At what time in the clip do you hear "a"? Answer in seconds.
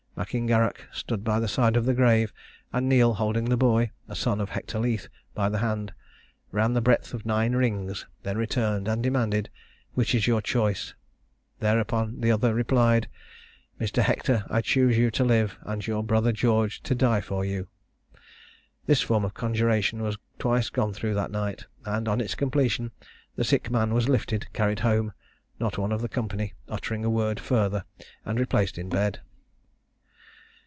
3.51-3.57, 4.07-4.15, 27.03-27.09